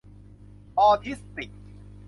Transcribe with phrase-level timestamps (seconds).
[0.77, 1.49] ออทิสติก